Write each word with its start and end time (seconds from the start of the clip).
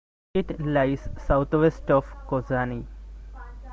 It 0.33 0.59
lies 0.59 1.09
southwest 1.27 1.91
of 1.91 2.05
Kozani. 2.27 2.87